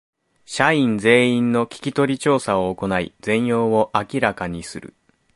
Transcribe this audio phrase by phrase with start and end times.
[0.45, 4.95] 社員全員の聞き取り調査を行い全容を明らかにする